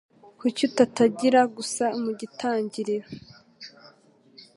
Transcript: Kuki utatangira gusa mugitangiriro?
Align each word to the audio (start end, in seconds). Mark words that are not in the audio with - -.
Kuki 0.39 0.61
utatangira 0.69 1.39
gusa 1.55 1.85
mugitangiriro? 2.01 3.07